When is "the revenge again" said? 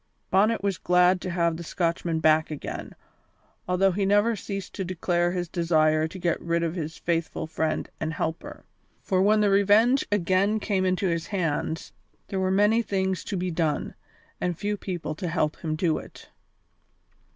9.41-10.59